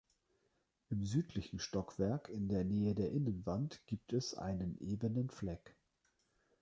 Im 0.89 1.05
südlichen 1.05 1.59
Stockwerk 1.59 2.27
in 2.27 2.49
der 2.49 2.65
Nähe 2.65 2.95
der 2.95 3.11
Innenwand 3.11 3.85
gibt 3.85 4.13
es 4.13 4.33
einen 4.33 4.75
ebenen 4.79 5.29
Fleck. 5.29 5.77